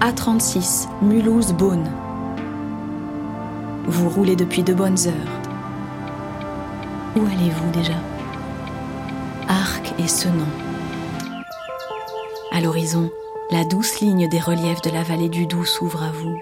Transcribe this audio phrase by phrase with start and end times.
[0.00, 1.90] A36, Mulhouse-Beaune.
[3.88, 5.40] Vous roulez depuis de bonnes heures.
[7.16, 7.94] Où allez-vous déjà?
[9.48, 10.46] Arc et Senon.
[12.52, 13.10] À l'horizon,
[13.50, 16.38] la douce ligne des reliefs de la vallée du Doubs s'ouvre à vous.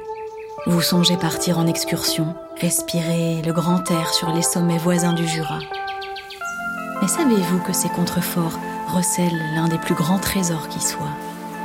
[0.66, 5.61] Vous songez partir en excursion, respirer le grand air sur les sommets voisins du Jura.
[7.00, 11.16] Mais savez-vous que ces contreforts recèlent l'un des plus grands trésors qui soit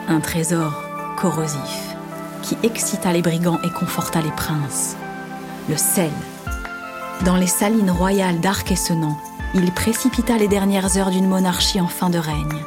[0.07, 0.90] Un trésor
[1.21, 1.95] corrosif,
[2.41, 4.97] qui excita les brigands et conforta les princes.
[5.69, 6.09] Le sel.
[7.25, 9.15] Dans les salines royales d'Arc et Senan,
[9.53, 12.63] il précipita les dernières heures d'une monarchie en fin de règne.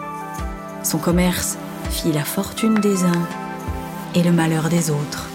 [0.84, 1.58] Son commerce
[1.90, 3.26] fit la fortune des uns
[4.14, 5.28] et le malheur des autres.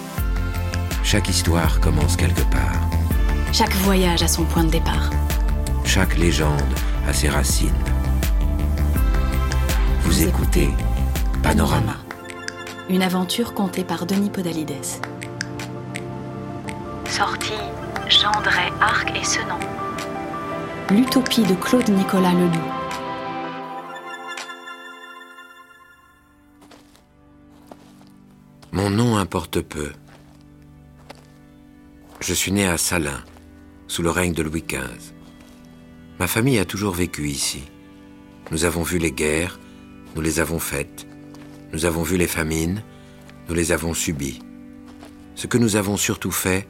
[1.03, 2.79] Chaque histoire commence quelque part.
[3.51, 5.09] Chaque voyage a son point de départ.
[5.83, 6.73] Chaque légende
[7.07, 7.73] a ses racines.
[10.03, 10.69] Vous écoutez
[11.43, 11.97] Panorama.
[12.89, 14.73] Une aventure contée par Denis Podalides.
[17.07, 17.53] Sortie
[18.09, 19.59] Gendray, Arc et Senan.
[20.89, 22.59] L'utopie de Claude Nicolas Ledoux.
[28.71, 29.91] Mon nom importe peu.
[32.21, 33.23] Je suis né à Salins,
[33.87, 35.13] sous le règne de Louis XV.
[36.17, 37.61] Ma famille a toujours vécu ici.
[38.49, 39.59] Nous avons vu les guerres,
[40.15, 41.05] nous les avons faites.
[41.71, 42.83] Nous avons vu les famines,
[43.47, 44.41] nous les avons subies.
[45.35, 46.67] Ce que nous avons surtout fait,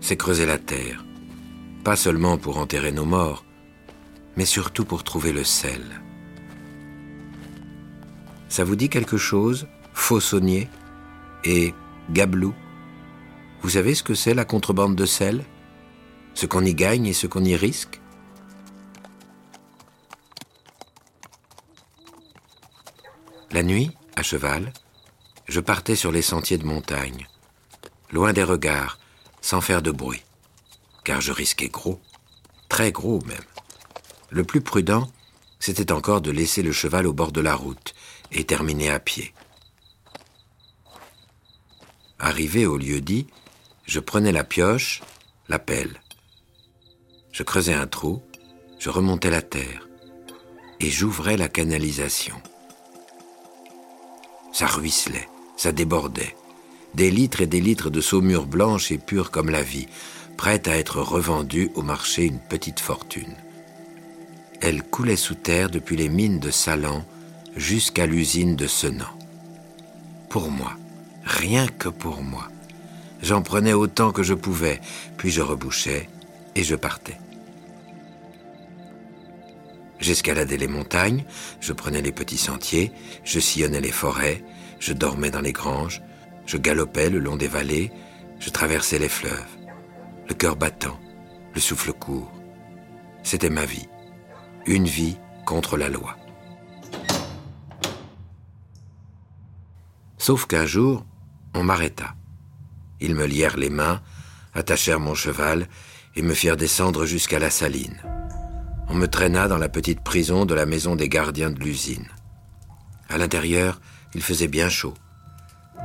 [0.00, 1.04] c'est creuser la terre.
[1.84, 3.44] Pas seulement pour enterrer nos morts,
[4.36, 5.82] mais surtout pour trouver le sel.
[8.48, 10.68] Ça vous dit quelque chose, Faussonnier
[11.44, 11.72] et
[12.10, 12.54] Gablou?
[13.62, 15.44] Vous savez ce que c'est la contrebande de sel?
[16.34, 18.00] Ce qu'on y gagne et ce qu'on y risque?
[23.52, 24.72] La nuit, à cheval,
[25.48, 27.26] je partais sur les sentiers de montagne,
[28.10, 28.98] loin des regards,
[29.40, 30.22] sans faire de bruit,
[31.04, 32.00] car je risquais gros,
[32.68, 33.44] très gros même.
[34.30, 35.10] Le plus prudent,
[35.58, 37.94] c'était encore de laisser le cheval au bord de la route
[38.30, 39.34] et terminer à pied.
[42.18, 43.26] Arrivé au lieu dit,
[43.84, 45.02] je prenais la pioche,
[45.48, 46.00] la pelle.
[47.32, 48.22] Je creusais un trou,
[48.78, 49.88] je remontais la terre
[50.80, 52.40] et j'ouvrais la canalisation.
[54.52, 56.36] Ça ruisselait, ça débordait.
[56.94, 59.88] Des litres et des litres de saumure blanche et pure comme la vie,
[60.36, 63.34] prête à être revendue au marché une petite fortune.
[64.60, 67.04] Elle coulait sous terre depuis les mines de Salan
[67.56, 69.10] jusqu'à l'usine de Senan.
[70.28, 70.72] Pour moi,
[71.24, 72.48] rien que pour moi.
[73.22, 74.80] J'en prenais autant que je pouvais,
[75.16, 76.08] puis je rebouchais
[76.54, 77.18] et je partais.
[80.02, 81.24] J'escaladais les montagnes,
[81.60, 82.90] je prenais les petits sentiers,
[83.22, 84.42] je sillonnais les forêts,
[84.80, 86.02] je dormais dans les granges,
[86.44, 87.92] je galopais le long des vallées,
[88.40, 89.56] je traversais les fleuves,
[90.28, 90.98] le cœur battant,
[91.54, 92.32] le souffle court.
[93.22, 93.86] C'était ma vie,
[94.66, 96.16] une vie contre la loi.
[100.18, 101.06] Sauf qu'un jour,
[101.54, 102.16] on m'arrêta.
[103.00, 104.02] Ils me lièrent les mains,
[104.52, 105.68] attachèrent mon cheval
[106.16, 108.02] et me firent descendre jusqu'à la saline
[108.92, 112.08] on me traîna dans la petite prison de la maison des gardiens de l'usine.
[113.08, 113.80] À l'intérieur,
[114.14, 114.92] il faisait bien chaud.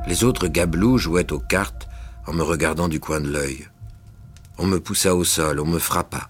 [0.06, 1.88] Les autres gabelous jouaient aux cartes
[2.26, 3.66] en me regardant du coin de l'œil.
[4.58, 6.28] On me poussa au sol, on me frappa.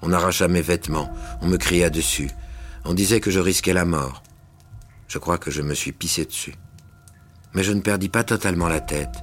[0.00, 1.12] On arracha mes vêtements,
[1.42, 2.30] on me cria dessus.
[2.86, 4.22] On disait que je risquais la mort.
[5.08, 6.54] Je crois que je me suis pissé dessus.
[7.52, 9.22] Mais je ne perdis pas totalement la tête.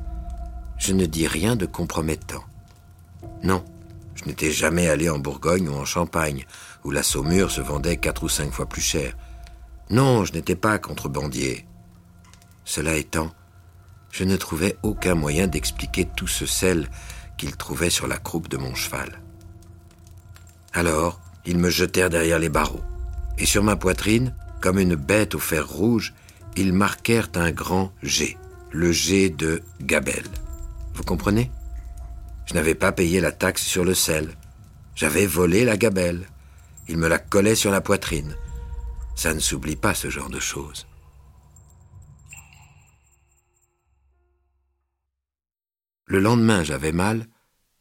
[0.78, 2.44] Je ne dis rien de compromettant.
[3.44, 3.66] Non,
[4.14, 6.46] je n'étais jamais allé en Bourgogne ou en Champagne,
[6.84, 9.16] où la saumure se vendait quatre ou cinq fois plus cher.
[9.90, 11.66] Non, je n'étais pas contrebandier.
[12.64, 13.32] Cela étant,
[14.12, 16.90] je ne trouvais aucun moyen d'expliquer tout ce sel
[17.38, 19.22] qu'ils trouvaient sur la croupe de mon cheval.
[20.74, 22.84] Alors, ils me jetèrent derrière les barreaux,
[23.38, 26.14] et sur ma poitrine, comme une bête au fer rouge,
[26.56, 28.38] ils marquèrent un grand G,
[28.72, 30.28] le G de Gabelle.
[30.94, 31.52] Vous comprenez?
[32.46, 34.36] Je n'avais pas payé la taxe sur le sel.
[34.96, 36.28] J'avais volé la gabelle.
[36.92, 38.36] Il me la collait sur la poitrine.
[39.16, 40.88] Ça ne s'oublie pas ce genre de choses.
[46.06, 47.28] Le lendemain, j'avais mal,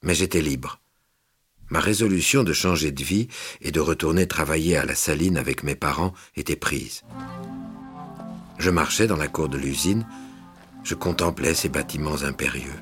[0.04, 0.80] mais j'étais libre.
[1.70, 3.26] Ma résolution de changer de vie
[3.60, 7.02] et de retourner travailler à la saline avec mes parents était prise.
[8.58, 10.06] Je marchais dans la cour de l'usine,
[10.84, 12.78] je contemplais ces bâtiments impérieux.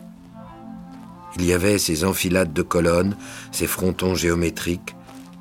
[1.36, 3.16] Il y avait ces enfilades de colonnes,
[3.50, 4.94] ces frontons géométriques,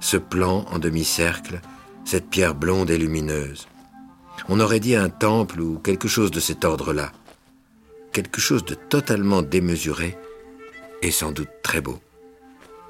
[0.07, 1.59] ce plan en demi-cercle,
[2.05, 3.67] cette pierre blonde et lumineuse.
[4.47, 7.11] On aurait dit un temple ou quelque chose de cet ordre-là.
[8.13, 10.17] quelque chose de totalement démesuré
[11.01, 11.99] et sans doute très beau,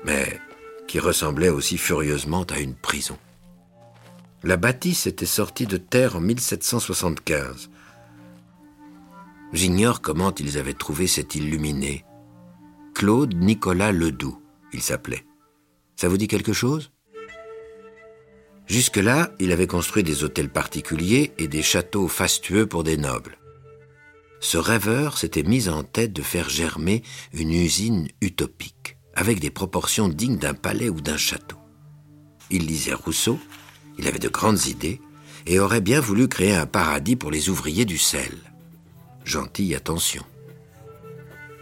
[0.06, 0.40] mais
[0.88, 3.18] qui ressemblait aussi furieusement à une prison.
[4.44, 7.72] La bâtisse était sortie de terre en 1775.
[9.54, 12.06] J'ignore comment ils avaient trouvé cet illuminé.
[12.94, 14.40] Claude Nicolas Ledoux,
[14.72, 15.26] il s'appelait.
[15.96, 16.92] Ça vous dit quelque chose?
[18.68, 23.38] Jusque-là, il avait construit des hôtels particuliers et des châteaux fastueux pour des nobles.
[24.40, 27.02] Ce rêveur s'était mis en tête de faire germer
[27.34, 31.58] une usine utopique, avec des proportions dignes d'un palais ou d'un château.
[32.50, 33.40] Il lisait Rousseau,
[33.98, 35.02] il avait de grandes idées,
[35.48, 38.34] et aurait bien voulu créer un paradis pour les ouvriers du sel.
[39.24, 40.24] Gentille attention.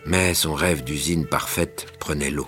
[0.06, 2.48] Mais son rêve d'usine parfaite prenait l'eau.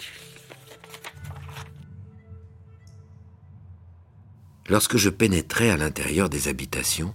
[4.70, 7.14] Lorsque je pénétrais à l'intérieur des habitations,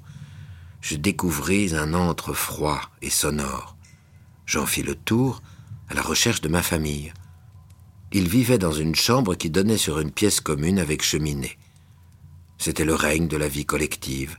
[0.81, 3.76] je découvris un antre froid et sonore.
[4.46, 5.43] J'en fis le tour
[5.88, 7.12] à la recherche de ma famille.
[8.12, 11.58] Ils vivaient dans une chambre qui donnait sur une pièce commune avec cheminée.
[12.58, 14.37] C'était le règne de la vie collective,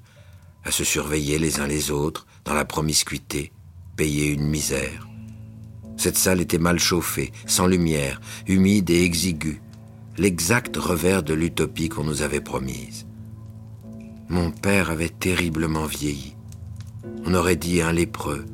[0.63, 3.51] à se surveiller les uns les autres, dans la promiscuité,
[3.95, 5.07] payer une misère.
[5.97, 9.61] Cette salle était mal chauffée, sans lumière, humide et exiguë,
[10.17, 13.07] l'exact revers de l'utopie qu'on nous avait promise.
[14.29, 16.35] Mon père avait terriblement vieilli.
[17.25, 18.45] On aurait dit un lépreux,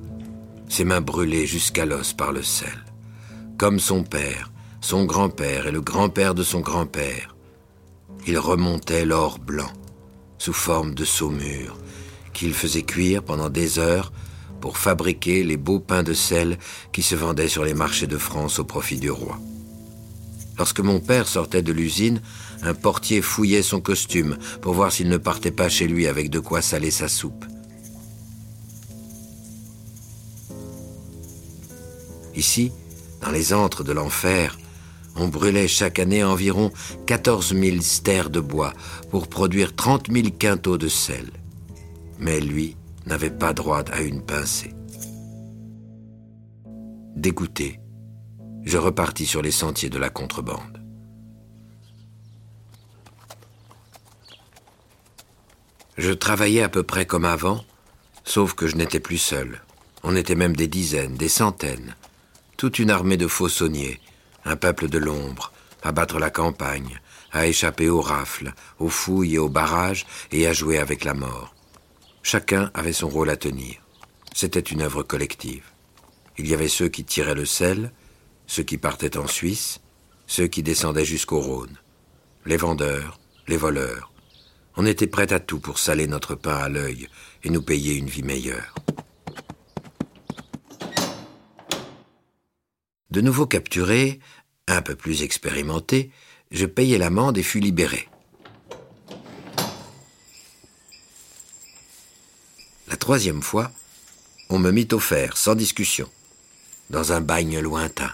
[0.69, 2.85] ses mains brûlées jusqu'à l'os par le sel.
[3.57, 7.35] Comme son père, son grand-père et le grand-père de son grand-père.
[8.25, 9.71] Il remontait l'or blanc,
[10.37, 11.77] sous forme de saumure,
[12.31, 14.13] qu'il faisait cuire pendant des heures
[14.61, 16.57] pour fabriquer les beaux pains de sel
[16.93, 19.39] qui se vendaient sur les marchés de France au profit du roi.
[20.59, 22.21] Lorsque mon père sortait de l'usine,
[22.63, 26.39] un portier fouillait son costume pour voir s'il ne partait pas chez lui avec de
[26.39, 27.45] quoi saler sa soupe.
[32.35, 32.73] Ici,
[33.21, 34.59] dans les antres de l'enfer,
[35.15, 36.71] on brûlait chaque année environ
[37.05, 38.73] 14 000 stères de bois
[39.11, 41.31] pour produire 30 000 quintaux de sel.
[42.19, 44.73] Mais lui n'avait pas droit à une pincée.
[47.15, 47.78] Dégoûté,
[48.63, 50.81] je repartis sur les sentiers de la contrebande.
[55.97, 57.65] Je travaillais à peu près comme avant,
[58.23, 59.61] sauf que je n'étais plus seul.
[60.03, 61.95] On était même des dizaines, des centaines.
[62.55, 63.99] Toute une armée de faussonniers,
[64.45, 65.51] un peuple de l'ombre,
[65.83, 66.99] à battre la campagne,
[67.31, 71.53] à échapper aux rafles, aux fouilles et aux barrages et à jouer avec la mort.
[72.23, 73.75] Chacun avait son rôle à tenir.
[74.33, 75.65] C'était une œuvre collective.
[76.37, 77.91] Il y avait ceux qui tiraient le sel,
[78.49, 79.79] ceux qui partaient en Suisse,
[80.25, 81.77] ceux qui descendaient jusqu'au Rhône,
[82.47, 84.11] les vendeurs, les voleurs.
[84.75, 87.07] On était prêt à tout pour saler notre pain à l'œil
[87.43, 88.73] et nous payer une vie meilleure.
[93.11, 94.19] De nouveau capturé,
[94.67, 96.11] un peu plus expérimenté,
[96.49, 98.09] je payai l'amende et fus libéré.
[102.87, 103.71] La troisième fois,
[104.49, 106.09] on me mit au fer, sans discussion,
[106.89, 108.11] dans un bagne lointain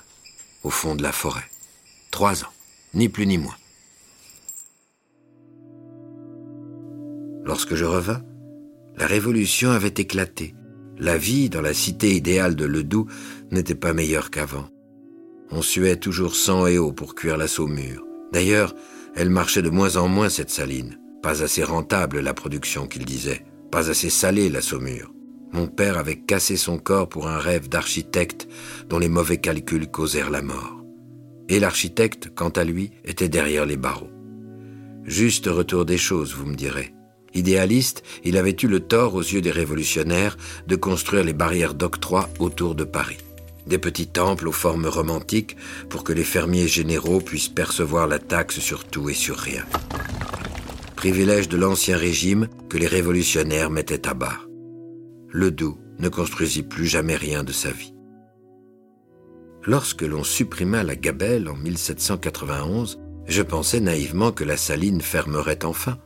[0.65, 1.50] au fond de la forêt.
[2.09, 2.53] Trois ans,
[2.95, 3.56] ni plus ni moins.
[7.44, 8.23] Lorsque je revins,
[8.97, 10.56] la révolution avait éclaté.
[10.97, 13.05] La vie dans la cité idéale de Ledoux
[13.51, 14.67] n'était pas meilleure qu'avant.
[15.51, 18.03] On suait toujours sang et eau pour cuire la saumure.
[18.34, 18.74] D'ailleurs,
[19.15, 20.98] elle marchait de moins en moins cette saline.
[21.22, 23.45] Pas assez rentable la production qu'il disait.
[23.72, 25.14] Pas assez salée la saumure.
[25.55, 28.45] Mon père avait cassé son corps pour un rêve d'architecte
[28.89, 30.83] dont les mauvais calculs causèrent la mort.
[31.47, 34.09] Et l'architecte, quant à lui, était derrière les barreaux.
[35.05, 36.93] Juste retour des choses, vous me direz.
[37.33, 40.35] Idéaliste, il avait eu le tort aux yeux des révolutionnaires
[40.67, 43.19] de construire les barrières d'octroi autour de Paris.
[43.65, 45.55] Des petits temples aux formes romantiques
[45.88, 49.63] pour que les fermiers généraux puissent percevoir la taxe sur tout et sur rien.
[50.97, 54.39] Privilège de l'ancien régime que les révolutionnaires mettaient à bas.
[55.36, 57.94] Ledoux ne construisit plus jamais rien de sa vie.
[59.65, 65.98] Lorsque l'on supprima la gabelle en 1791, je pensais naïvement que la saline fermerait enfin.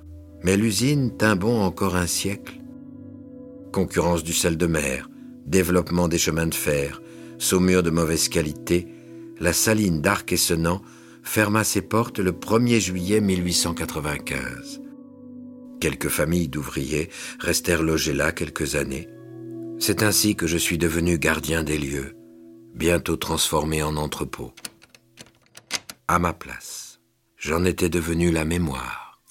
[0.43, 2.59] Mais l'usine tint bon encore un siècle.
[3.71, 5.07] Concurrence du sel de mer,
[5.45, 6.99] développement des chemins de fer,
[7.37, 8.87] saumure de mauvaise qualité,
[9.39, 10.81] la saline d'Arc et Senans
[11.21, 14.81] ferma ses portes le 1er juillet 1895.
[15.79, 17.09] Quelques familles d'ouvriers
[17.39, 19.07] restèrent logées là quelques années,
[19.79, 22.17] c'est ainsi que je suis devenu gardien des lieux,
[22.75, 24.51] bientôt transformé en entrepôt.
[26.07, 26.99] À ma place,
[27.37, 29.21] j'en étais devenu la mémoire.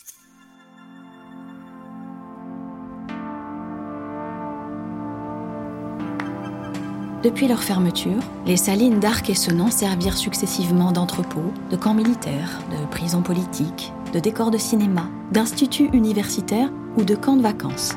[7.23, 12.87] Depuis leur fermeture, les salines d'Arc et Senan servirent successivement d'entrepôts, de camps militaires, de
[12.91, 17.97] prisons politiques, de décors de cinéma, d'instituts universitaires ou de camps de vacances.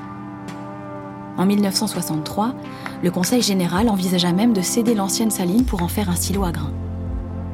[1.41, 2.53] En 1963,
[3.01, 6.51] le Conseil général envisagea même de céder l'ancienne saline pour en faire un silo à
[6.51, 6.71] grains.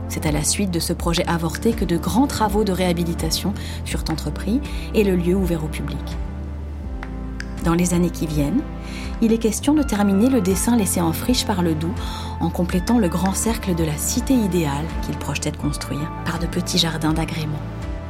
[0.10, 3.53] C'est à la suite de ce projet avorté que de grands travaux de réhabilitation
[3.86, 4.60] furent entrepris
[4.94, 6.17] et le lieu ouvert au public.
[7.63, 8.60] Dans les années qui viennent,
[9.22, 11.96] il est question de terminer le dessin laissé en friche par le Doubs
[12.41, 16.46] en complétant le grand cercle de la cité idéale qu'il projetait de construire par de
[16.46, 17.62] petits jardins d'agrément.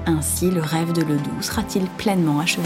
[0.08, 2.66] Ainsi, le rêve de Ledoux sera-t-il pleinement achevé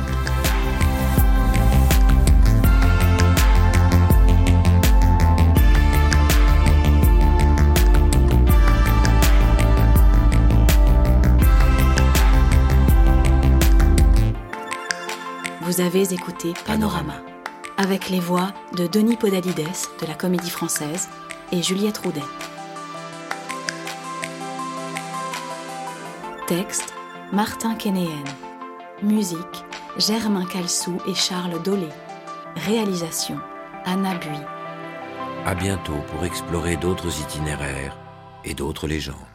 [15.81, 17.15] Avez écouté Panorama,
[17.75, 19.67] avec les voix de Denis Podalides
[19.99, 21.09] de la Comédie Française
[21.51, 22.21] et Juliette Roudet.
[26.45, 26.93] Texte
[27.33, 28.23] Martin Kénéen.
[29.01, 29.65] Musique
[29.97, 31.89] Germain Calsou et Charles Dolé.
[32.57, 33.39] Réalisation
[33.83, 34.37] Anna Bui.
[35.47, 37.97] À bientôt pour explorer d'autres itinéraires
[38.45, 39.30] et d'autres légendes.